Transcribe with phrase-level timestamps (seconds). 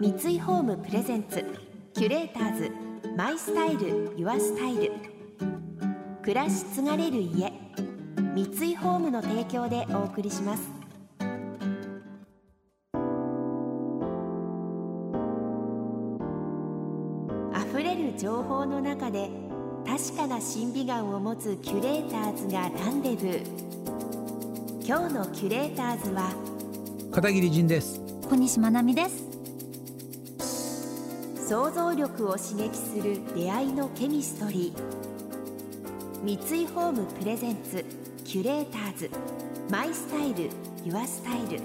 [0.00, 1.44] 三井ホームプレゼンツ
[1.92, 2.70] キュレーターズ
[3.16, 4.92] マイスタイルユアスタイル。
[6.22, 7.52] 暮らし継がれる家
[8.32, 10.70] 三井ホームの提供でお送りします。
[17.72, 19.28] 溢れる情報の中で
[19.84, 24.86] 確かな審美眼を持つキュレーターズがランデブー。
[24.86, 26.32] 今日のキュレーターズは
[27.10, 28.00] 片桐仁です。
[28.28, 29.27] 小西真奈美です
[31.48, 36.22] 想像力を刺激する出会いのケミストリー。
[36.22, 37.86] 三井ホームプレゼンツ
[38.22, 39.10] キュレーターズ。
[39.70, 40.50] マイスタイル
[40.84, 41.62] ユアスタイル。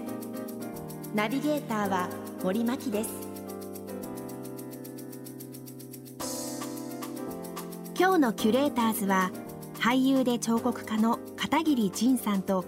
[1.14, 2.08] ナビゲーターは
[2.46, 3.10] 森牧です。
[8.00, 9.32] 今日のキュレーターズは
[9.74, 12.64] 俳優で彫刻家の片桐仁さんと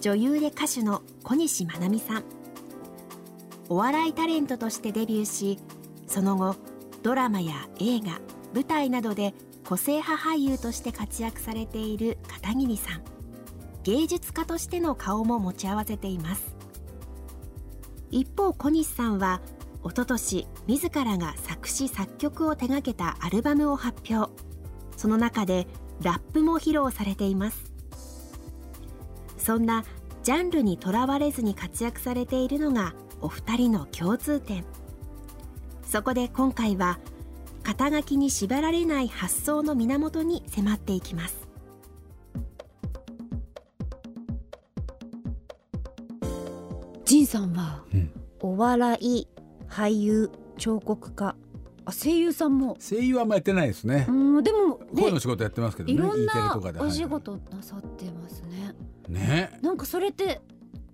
[0.00, 2.24] 女優で歌手の小西真奈美さん。
[3.68, 5.58] お笑いタレントとしてデビューし
[6.14, 6.54] その後
[7.02, 8.20] ドラマや映画
[8.54, 9.34] 舞台などで
[9.64, 13.02] 個性派俳優として活躍されている片桐さん。
[13.82, 16.54] 芸術家としての顔も持ち合わせています。
[18.12, 19.40] 一方小西さんは
[19.82, 24.30] 一昨年自らが作詞作曲を手掛けたアルバムを発表。
[24.96, 25.66] その中で
[26.00, 27.72] ラップも披露されています。
[29.36, 29.84] そんな
[30.22, 34.64] ジャンルにとらわれずに活躍されているのがお二人の共通点。
[35.94, 36.98] そこで今回は
[37.62, 41.46] 肩書きに縛られない発想の源に迫っていきます。
[47.04, 48.10] 仁さんは、うん。
[48.40, 49.28] お笑い
[49.68, 51.36] 俳優彫刻家。
[51.84, 52.76] あ声優さんも。
[52.80, 54.06] 声優はあんまやってないですね。
[54.08, 55.94] うんでもね声の仕事やってますけどね。
[55.94, 58.74] いろん E なお仕事なさってますね。
[59.08, 60.40] ねなんかそれって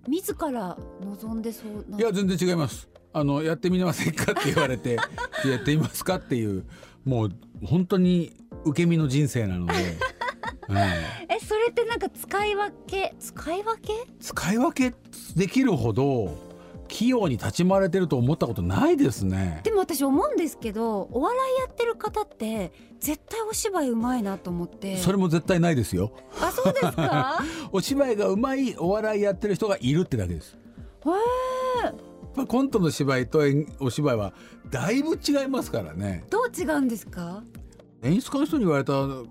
[0.07, 4.95] 自ら望んでそうないや全然違いますあのやってみませんかって言われて
[5.45, 6.65] やってみますかっていう
[7.03, 7.31] もう
[7.65, 9.85] 本当に受け身の人生なので、はい。
[11.29, 13.93] えそれってなんか使い分け使い分け？
[14.19, 14.93] 使い分け
[15.35, 16.35] できるほど
[16.87, 19.61] 器用に立ち回れてると思ったことないですね。
[19.63, 24.97] でも私思うんですけどお笑いやってる方って絶対お芝居うまいなと思って。
[24.97, 26.11] それも絶対ないですよ。
[26.39, 27.43] あそうですか？
[27.73, 30.55] お芝居がうまいお笑いやってる人がいるってだけです。
[31.05, 31.09] へ
[31.87, 34.33] えまあコントの芝居と演お芝居は
[34.69, 36.23] だいぶ違いますからね。
[36.29, 37.43] どう違うんですか？
[38.03, 39.23] 演出家の人に言われた言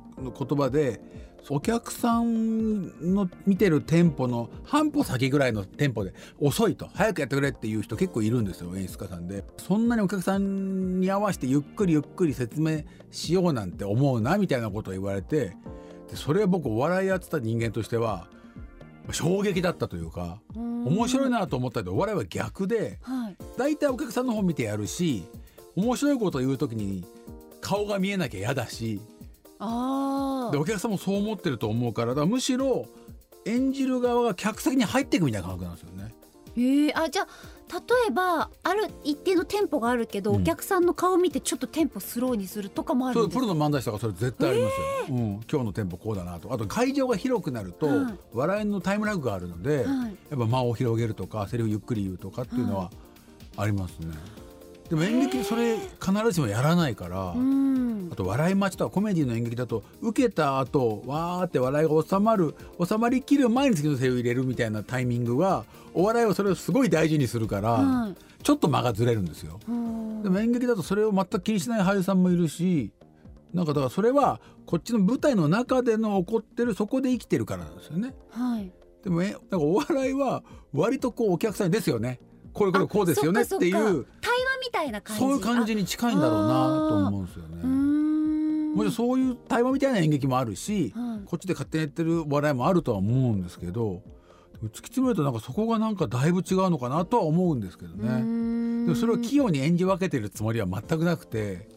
[0.59, 1.01] 葉で
[1.49, 9.43] お客さんの見てるテンポの半歩先ぐらいのテンポで遅いと早くやってくれっていう人結構いるんですよ演出家さんで。
[9.57, 15.57] そんなにお客さんに合わせてゆっくりゆっくり説明しようなんて思うなみたいなことを言われて
[16.09, 18.29] でそれは僕お笑いやってた人間としては
[19.13, 23.37] 衝撃だったというか面白いなと思ったけどお笑いは逆ではい。
[23.57, 25.25] 大体お客さんの方見てやるし
[25.77, 27.05] 面白いことを言う時に
[27.61, 29.01] 顔が見えなきゃ嫌だし
[29.59, 32.87] あでお客さんもそう思ってると思うからだからむしろ
[33.45, 36.15] 演じる側が客席に入っていくみたいな感覚なんですよね。
[36.57, 37.60] へえあじゃあ例
[38.09, 40.43] えばある一定のテンポがあるけど、うん。
[40.43, 44.69] お客さんの顔見てちょっとテンポスローにするとかもあるんですプロの漫才師とかそれ絶対ありま
[45.07, 46.53] すよ、うん、今日のテンポこうだなと。
[46.53, 48.15] あと会場が広くなると、はい。
[48.33, 49.87] 笑いのタイムラグがあるので、はい。
[50.31, 52.91] やっぱ間を広げるとかセリフゆっくり言うとかっていうのは
[53.57, 54.15] ありますね。
[54.89, 57.80] でも演劇それ必ずしもやらないから、うん
[58.11, 68.15] あと笑い待ちとかコメディの演劇だと受けた後わーって笑いが収まる収まりきる前に次のセリフ入れるみたいなタイミングがお笑いはそれをすごい大事にするから、はい。
[68.43, 69.61] ちょっと間がずれるんですよ。
[69.69, 70.23] うん。
[70.23, 72.93] でも演劇だとそれを全く気にしない俳優さんもいるし
[73.53, 78.15] なんかだからそれはこっちの舞台の中での起こってるそこで生きてるからなんですよね。
[78.31, 78.73] はい。
[79.03, 82.21] でもえなんかお笑いは割とこうお客さんにですよね
[82.53, 83.73] これこれこうですよねっていう。
[83.73, 84.07] 対話
[84.65, 85.21] みたいな感じ。
[85.23, 87.63] そういう感じに近いんだろうなと思うんですよね。
[87.63, 88.75] ん。
[88.75, 91.27] もちろんそういう対話みたいな演劇もあるし、はい。
[91.27, 94.03] こっちで勝手にやってる笑いもあるとは思うんですけど
[94.63, 98.21] 突き詰めるとなんかそこがなんかだいぶ違うのかなとは思うんですけどね。
[98.23, 98.87] ん。
[98.87, 101.69] でもそれを器用に演じ分けてるつもりは全くなくて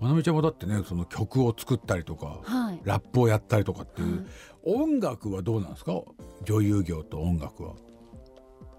[0.00, 2.80] まなみちゃんもだってねその曲を作ったりとかはい。
[2.84, 4.26] ラップをやったりとかっていう、はい。
[4.64, 6.00] 音楽はどうなんですか？
[6.44, 7.74] 女優業と音楽は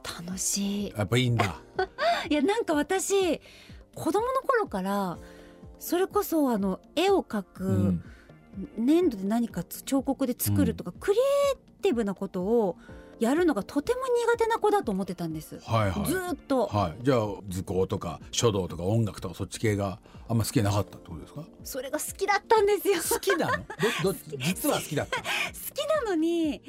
[0.03, 0.93] 楽しい。
[0.95, 1.59] やっぱいいんだ。
[2.29, 3.39] いやなんか私
[3.95, 5.17] 子供の頃から
[5.79, 8.03] それこそあの絵を描く、うん。
[8.77, 11.21] 粘土で何か彫刻で作るとか、クリエ
[11.53, 12.77] イティブなことを
[13.19, 16.05] やるのがとても苦手な子だと思ってたんです、はいはい。
[16.05, 19.97] ずーっと、はい、じゃあ図工とか書道とか音楽とかそっち系が
[20.29, 21.43] あんま好きなかったってことですか？
[21.63, 23.01] それが好きだったんですよ。
[23.09, 23.65] 好きなの？
[24.03, 25.25] どど 実は好きだった好
[25.73, 26.61] きなのに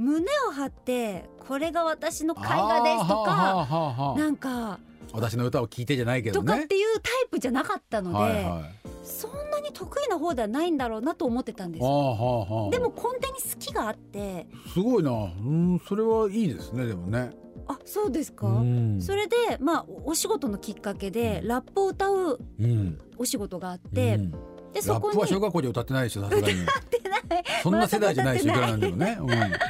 [0.00, 4.80] 胸を張ってこれが私の絵画ですとかなんか
[5.12, 6.46] 私の歌を聞いてじゃないけどね。
[6.46, 8.88] とかっていうタイプじゃなかったので、はいはい。
[9.04, 11.82] そんなに得意な方ではないんだろうなと思ってたんです。
[11.82, 12.70] はあはあはあ。
[12.70, 14.46] でも根底に好きがあって。
[14.72, 15.10] すごいな。
[15.10, 17.32] うんそれはいいですねでもね。
[17.66, 19.02] あそうですか、うん。
[19.02, 22.98] それでまあお仕事のきっかけでラップを歌ううん。
[23.18, 24.34] お仕事があって、うん
[24.72, 25.14] でそこに。
[25.14, 26.62] ラップは小学校で歌ってないでしょさすがに。
[26.62, 27.44] ってない。
[27.62, 29.18] そんな世代じゃないしいくらなんでもね、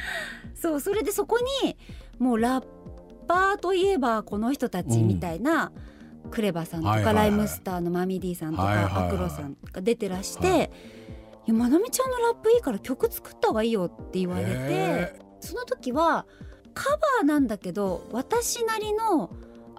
[0.55, 1.77] そうそれでそこに
[2.19, 2.65] もうラッ
[3.27, 5.73] パーといえばこの人たちみたいな、
[6.31, 10.59] クレバさんとか、ライムスターのマミディさんとか、アクロさんが出てらして「はい。
[10.59, 10.69] い
[11.47, 16.27] やまなみちゃんのラップいいから曲作った方がいいよ」って言うんわれてへその時は
[16.75, 19.31] カバーなんだけど私なりの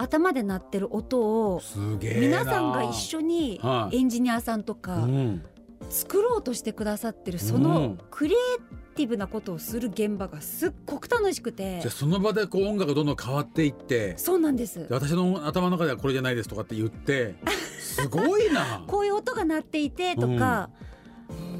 [0.01, 1.62] 頭で鳴ってる音ーを
[2.01, 3.98] 皆さんが一緒にはい。
[3.98, 5.44] エンジニアさんとかうん。
[5.89, 7.98] 作ろうとしてくださってるそうのん。
[8.09, 11.80] クリエイティブなことをする現場がすっごく楽しくて。
[11.81, 14.80] じゃあその場でこう音楽がどんどん変わっていってそうなんです。
[14.80, 17.36] で私の頭の中ではこれじゃないですとかって言って
[17.80, 18.83] すごいな。
[18.88, 20.69] こういう音が鳴っていてとか、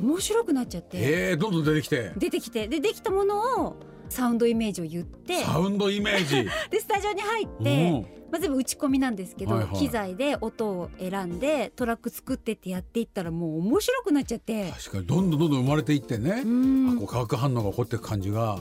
[0.01, 0.97] 面白くなっちゃって。
[0.97, 2.11] へえどんどん出てきて。
[2.17, 2.67] 出てきて。
[2.67, 3.75] でできたものを
[4.09, 5.44] サウンドイメージを言って。
[5.44, 6.44] サウンドイメージ。
[6.69, 9.75] でスタジオに入って、まあ、全部打ち込みなんですけど、はいはい。
[9.75, 14.72] 機材で音を選んでトラック作ってってやっていったらもう面白くなっちゃって。
[14.72, 16.42] 確かにどんどんどんどん生まれていってね。
[16.45, 16.89] う、ん。
[16.92, 18.42] あこう化学反応が起こっていく感じが。
[18.42, 18.60] は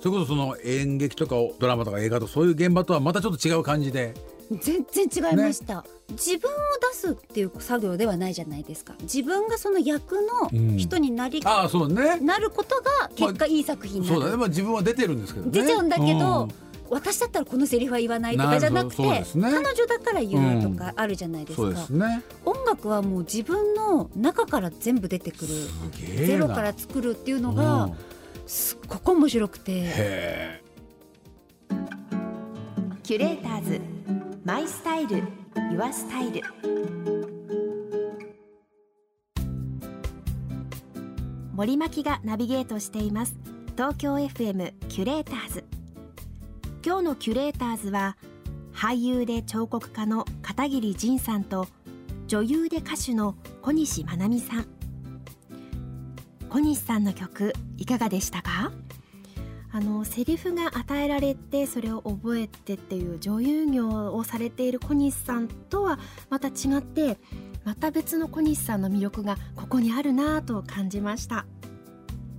[0.00, 4.14] それこそその演劇とかドラマとか映画とかそういう現場とはまたちょっと違う感じで。
[4.50, 6.54] い全然違いました、自分を
[6.92, 8.94] 出すっていう作業ではないじゃないですか。
[9.02, 10.14] 自分がその役
[10.52, 12.20] の人になり、ああそうね。
[12.20, 14.36] なることが結果いい作品になる、そうだね。
[14.36, 15.52] まあ自分は出てるんですけどね。
[15.52, 19.24] 出ちゃうんだけど、うん私だったらこのセリフは言わないとかじゃなくてね。
[19.34, 22.22] 彼女だから言うとかあるじゃないですか、そうですね。
[22.44, 25.54] 音楽はもう自分の中から全部出てくる。
[26.26, 27.56] ゼロから作るっていうのうん。
[27.56, 27.90] が
[28.46, 30.62] すっごく面白くて、へ
[33.02, 33.80] キュレーターズ
[34.44, 35.22] マイスタイル
[35.72, 36.42] ユアスタイル。
[41.54, 43.34] 森牧がナビゲートしています。
[43.76, 45.64] 東京 FM キュレーターズ
[46.86, 48.16] 今日のキュレーターズは
[48.72, 51.66] 俳優で彫刻家の片桐仁さんと
[52.28, 54.66] 女優で歌手の小西真奈美さん。
[56.48, 58.70] 小西さんの曲いかがでしたか？
[59.72, 65.98] あのセリフが与えられてそれを覚えてっていう女優業をされている小西さんとは
[66.30, 67.18] また違って
[67.64, 71.46] また別の小西さんの魅力がここにあるなぁと感じました。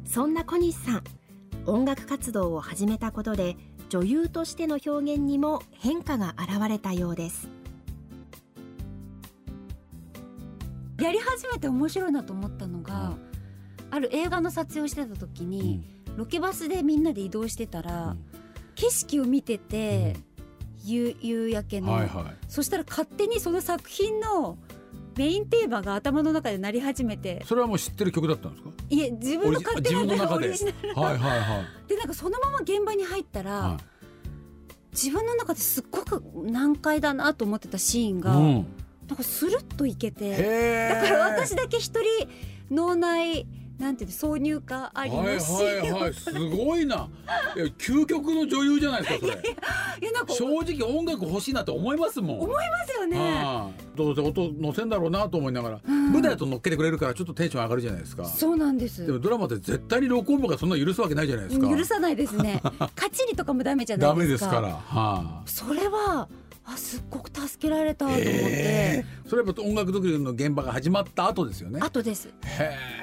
[0.05, 1.03] そんな小西さん
[1.65, 3.57] 音楽活動を始めたことで
[3.89, 7.49] 女優としての表現にも変化が現れたようです。
[10.99, 13.17] やり始めて面白いなと思ったのが、うん。
[13.89, 15.83] ある映画の撮影をしてた時えに、
[16.17, 18.25] ロケバスでみんなで移動してたら、うん。
[18.75, 20.15] 景色を見てて、
[20.83, 24.57] 夕夕焼けの、はいはそしたら勝手にその作品の
[25.17, 27.41] メインテーマが頭の中で鳴り始めて。
[27.43, 28.69] いそれはもう知ってる曲だったんですか？
[28.89, 31.89] いえ自分の勝手なオリジあオリジナルはいはいはい。
[31.89, 33.77] でなんかそのまま現場に入ったら、は
[34.91, 38.67] 自分の中ですっごく難解だなと思ってたシーンが、いうん。
[39.07, 42.27] なんかスルッといけてだから私だけ一人
[42.69, 43.47] 脳内
[43.79, 47.07] なんていうの挿入歌ありのはいはいはいすごいな。
[47.77, 49.33] 究極の女優じゃないですかそれ。
[50.01, 52.39] いやなんか正直音楽欲しいなって思いますもん。
[52.39, 53.17] 思いますよね。
[53.17, 53.97] はい。
[53.97, 56.11] どうせ音乗せんだろうなと思いながら、うん。
[56.11, 58.25] 舞台だと乗っけてくれるからちょっとテンション上がるじゃないですか。
[58.25, 59.05] そうなんです。
[59.05, 61.69] でもドラマって絶対に録音部がそんな許すわけないじゃないですか。
[61.69, 62.61] 許さないですね。
[62.95, 64.31] カチリとかもダメじゃないダメでか。
[64.33, 64.69] ですすから。
[64.69, 66.27] はそれは
[66.69, 68.25] あすっごく助けられたと思って。
[68.27, 72.29] へーそれはやっぱ音楽作りの現場が始まった後ですよね後です。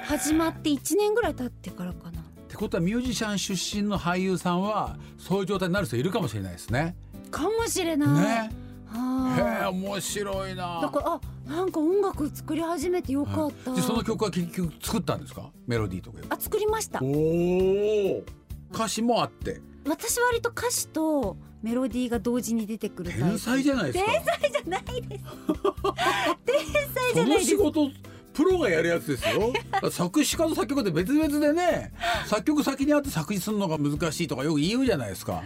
[0.05, 2.21] 始まって一年ぐらい経ってからかな。
[2.21, 6.95] ってことはミュージシャン出身の俳優さんはそういう状態になる人いるかもしれないですね。
[7.31, 8.09] かもしれない。
[8.49, 8.51] ね。
[8.95, 10.55] へえは面白いい。
[10.55, 10.79] な。
[10.81, 13.73] だからあなんか音楽作り始めてよかった。
[13.73, 15.49] でその曲は結局作ったんですか？
[15.65, 17.07] メロディーとかあ作りましたお。
[17.07, 18.23] お
[18.71, 23.11] 歌詞もあって私割と歌詞とメロディーが同時に出てくる。
[23.11, 24.11] 天才じゃないですか。
[24.11, 25.23] 天才じゃないです。
[26.45, 27.55] 天才じそゃないです。
[27.55, 27.57] の仕。
[27.57, 27.91] 事
[28.33, 29.53] プロがやるやつですよ。
[29.91, 31.93] 作詞家と作曲家って別々でね
[32.27, 35.41] 作曲先にあって作詞するのが難しいとかよく言うじゃないですか。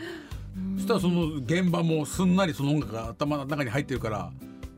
[0.78, 4.32] そしたらその現場もすんなりその音楽が頭の中に入ってるから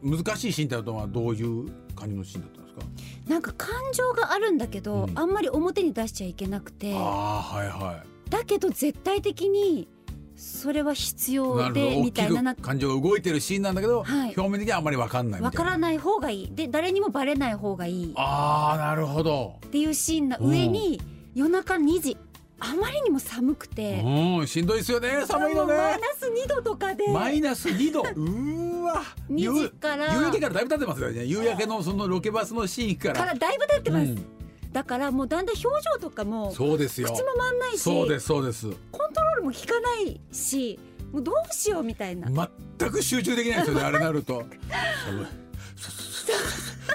[0.04, 3.32] 難しいシーンってのはどういう感じのシーンだったんですか？
[3.34, 5.18] なんか感情があるんだけど、うん。
[5.18, 6.94] あんまり表に出しちゃいけなくて。
[6.94, 9.88] ああはいはいだけど絶対的に
[10.36, 14.34] それは必な要でみたいな感情が動いてるシーンなんだけど、はい。
[14.36, 15.60] 表面的にはあんまり分かんないみたいな。
[15.60, 16.56] わからない方がいい。
[16.56, 18.14] で誰にもバレない方がいい。
[18.16, 19.60] ああなるほど。
[19.68, 21.00] っていうシーンの上に
[21.36, 22.18] 夜中2時。
[22.64, 25.10] あまりにも寒くて、うんしんどいですよね。
[25.28, 27.12] 寒いのもうマイねナス2度とかで。
[27.12, 28.02] マイナス2度。
[28.16, 29.02] うーわ。
[29.30, 30.14] 2時から。
[30.16, 31.26] 夕焼けからだいぶ経ってますよね。
[31.26, 34.41] 夕焼けのそのロケバスのシーンかかららだいぶ経ってます、うん
[34.72, 37.08] だからもうだんだん表情とかもそうですよ。
[37.08, 38.68] 口も回んないしそうですそうです。
[38.92, 40.80] コントロールも効かないし
[41.12, 42.50] もうどうしようみたいな、
[42.80, 44.44] 全く集中できないですよねあれなると。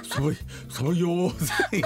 [0.08, 0.36] 寒い
[0.70, 1.82] 寒い寒い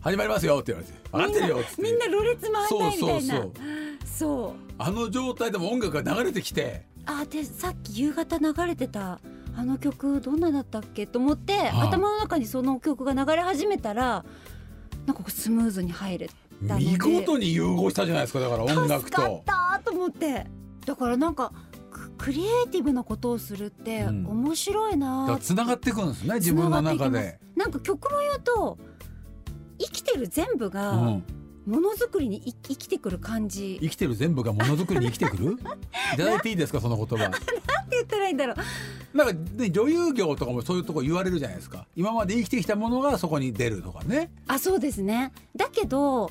[0.00, 3.52] 始まりますよって言われて分かってるよみんなろれつ回んないみたいなそうそうそう
[4.04, 9.20] そうあの状態でも音楽が流れてきてあでさっき夕方流れてた
[9.56, 14.24] あの曲どんなだったっけと思って、ああ頭の中にその曲が流れ始めたら
[15.06, 16.30] なんかスムーズに入れ
[16.68, 19.42] た見事に融合したじゃないですかだから音楽助かっと。
[19.46, 20.46] たと思って。
[20.86, 21.52] だからなんか
[21.90, 24.26] ククリエイティブなことをするってうん。
[24.26, 27.38] 面白いなつながっていくんですね自分の中で。
[27.56, 28.78] なんか曲も言うと
[29.78, 31.24] 生きてる全部うがん、
[31.66, 35.52] ものづくりにい生きてくる感じ、生きてる全部がものづくりに生きてくる？
[36.14, 37.16] いただいていいですかその言葉。
[37.16, 37.38] なんて
[37.92, 39.16] 言ったらいいんだろう。
[39.16, 41.86] なんか、ね、女優業とかもそういうとこ言われるじゃないですか。
[41.96, 44.30] 今まで生きてきたものがそこに出るとかね。
[44.46, 45.32] あそうですね。
[45.54, 46.30] だけど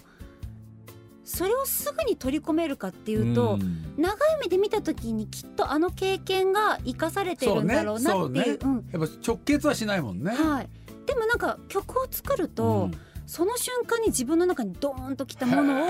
[1.24, 3.94] それをすぐに取り込めるかっていうと、ん。
[3.98, 10.36] 長い目で見た時にきっとあの経験が生かされてるんだろうなっていうそうやっぱ直結はしないもんね。
[10.40, 10.70] うんはい、
[11.06, 15.88] でもなんか曲を作ると、うんその瞬間に自分の中にドーンときたものを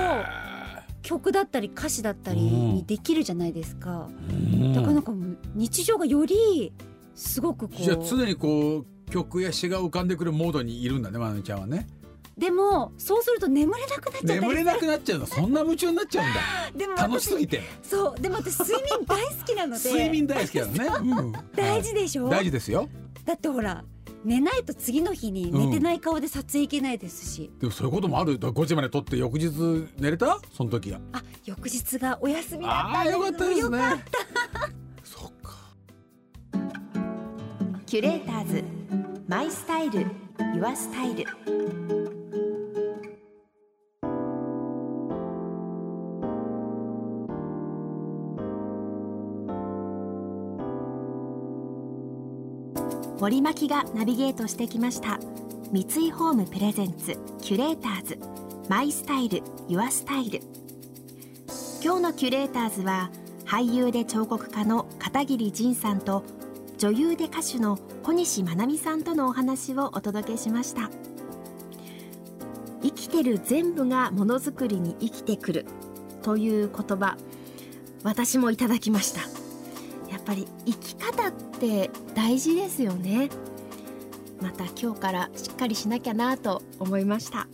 [1.02, 4.74] 曲だったり歌詞だったりにできるじゃないですか、うん。
[4.74, 5.14] だからなんか
[5.56, 6.74] 日常がより
[7.16, 11.88] すごくこうじゃあ常にこう曲や詩が浮かんでくるモードにいるんだねまなみちゃんはね。
[12.38, 15.26] でもそうすると眠れなくなっちゃったり眠れなくなっちゃうの。
[15.26, 16.42] そんな夢中になっちゃうんだ。
[16.76, 17.62] でも楽しすぎて。
[17.82, 19.88] そうでも私睡眠大好きなので。
[19.90, 21.32] 睡眠大好きだよね、うん。
[21.56, 22.90] 大事でしょ、大事ですよ。
[23.24, 23.86] だってほら
[24.26, 28.38] 寝ないと次の日に寝てない顔で撮影行けないですし、でもそういうこともある。
[28.38, 29.50] 5時まで撮って翌日
[29.98, 30.40] 寝れた？
[30.54, 31.00] その時は。
[31.14, 33.80] あ翌日がお休みだったんあよかったですよね
[35.04, 35.58] そっか。
[37.86, 38.64] キュレーターズ。
[39.28, 40.06] マイスタイル。
[40.56, 41.26] ユアスタイル
[53.20, 55.20] 森巻がナビゲートしてきました。
[55.74, 58.18] 三井ホームプレゼンツキュレーターズ。
[58.70, 60.40] マイスタイルユアスタイル。
[61.84, 63.12] 今日のキュレーターズは
[63.46, 66.24] 俳優で彫刻家の片桐仁さんと
[66.78, 70.90] 女優で歌手の小西真奈美さんとのお話をお届けしました。
[72.82, 75.66] 生きてる全部がものづくりに生きてくる
[76.22, 77.18] という言葉
[78.04, 79.39] 私もいただきました。
[80.30, 83.30] ぱり生き方って大事ですよね。
[84.40, 87.48] また今日からしっかりしなきゃなと思いました。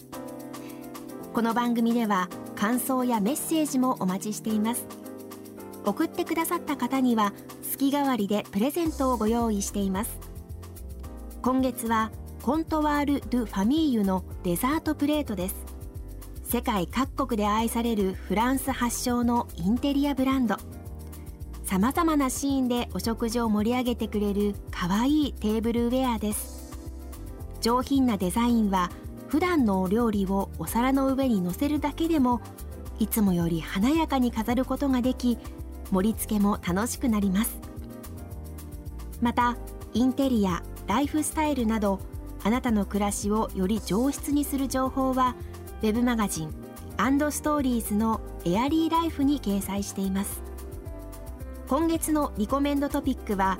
[1.34, 4.86] この番組では感想やメッセージもお待ちしています。
[5.86, 7.32] 送ってくださった方には
[7.64, 10.20] 月替わりでプレゼントをご用意しています。
[11.42, 15.56] 今月はコントワール・ドゥ・ファミーユのデザートプレートです。
[16.44, 20.58] 世界各国で愛されるフランス発祥のインテリアブランド。
[21.66, 26.78] さまざまなシーンでお食事を盛り上げてくれるかわいいテーブルウェアです。
[27.60, 28.92] 上品なデザインは
[29.30, 32.40] 普段のお料理をお皿の上に乗せるだけでも
[33.00, 35.40] いつもより華やかに飾ることができ
[35.90, 37.58] 盛り付けも楽しくなります。
[39.20, 39.58] また
[39.96, 42.00] インテリアライフスタイルなど
[42.44, 45.36] あなたの暮らしをより上質にする情報は
[45.82, 46.52] ウェブマガジン
[47.32, 50.44] ストーリーズのエアリーライフに掲載しています。
[51.68, 53.58] 今月のリコメンドトピックは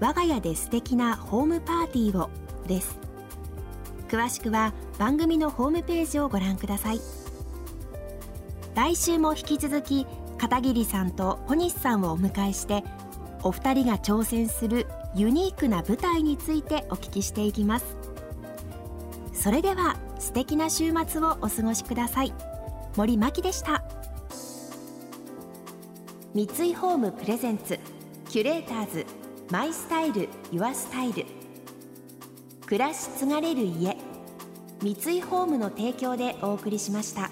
[0.00, 2.30] 我が家で素敵なホームパーティーを
[2.66, 2.98] です。
[4.08, 7.00] 詳しくは番組のホームページをご覧ください。
[8.74, 10.06] 来週も引き続き
[10.38, 12.84] 片桐さんと小西さんをお迎えして
[13.42, 17.96] お二人が挑戦するユニークな舞台についてお聞きしていきます。
[19.34, 22.32] それでは素敵な週末をお過ごしください。
[22.96, 23.97] 森真希でした。
[26.38, 27.80] 三井ホームプレゼンツ
[28.28, 29.06] キュレーターズ
[29.50, 31.26] マイスタイルユアスタイル
[32.64, 33.96] 暮らし継がれる家
[34.80, 37.28] 三井ホームの提供でお送りしました。